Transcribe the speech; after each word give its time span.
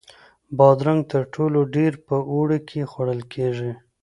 بادرنګ 0.57 1.01
تر 1.11 1.21
ټولو 1.33 1.59
ډېر 1.75 1.93
په 2.07 2.15
اوړي 2.31 2.59
کې 2.69 2.81
خوړل 2.91 3.21
کېږي. 3.33 3.71